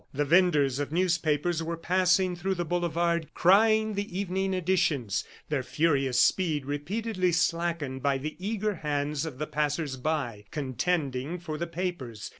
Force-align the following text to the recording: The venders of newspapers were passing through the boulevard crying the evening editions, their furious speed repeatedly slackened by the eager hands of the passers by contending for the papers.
The 0.11 0.25
venders 0.25 0.79
of 0.79 0.91
newspapers 0.91 1.61
were 1.61 1.77
passing 1.77 2.35
through 2.35 2.55
the 2.55 2.65
boulevard 2.65 3.27
crying 3.35 3.93
the 3.93 4.19
evening 4.19 4.51
editions, 4.51 5.23
their 5.49 5.61
furious 5.61 6.19
speed 6.19 6.65
repeatedly 6.65 7.31
slackened 7.31 8.01
by 8.01 8.17
the 8.17 8.35
eager 8.39 8.73
hands 8.77 9.27
of 9.27 9.37
the 9.37 9.45
passers 9.45 9.97
by 9.97 10.45
contending 10.49 11.37
for 11.37 11.55
the 11.55 11.67
papers. 11.67 12.29